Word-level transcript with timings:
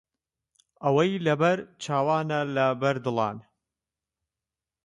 ئەوەی 0.83 1.11
لەبەر 1.27 1.57
چاوانە، 1.83 2.39
لەبەر 2.55 2.95
دڵانە 3.05 3.45